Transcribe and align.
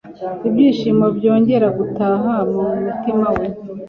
ibyishimo 0.47 1.05
byongera 1.17 1.67
gutaha 1.77 2.33
mu 2.51 2.63
mutima 2.85 3.27
we 3.37 3.45